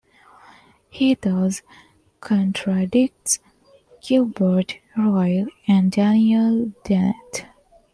[0.89, 1.61] He thus
[2.21, 3.37] contradicts
[4.01, 7.45] Gilbert Ryle and Daniel Dennett.